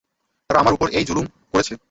[0.49, 1.73] তারা আমার উপর এই এই জুলুম করেছে।